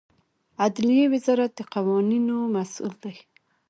[0.63, 3.15] عدلیې وزارت د قوانینو مسوول دی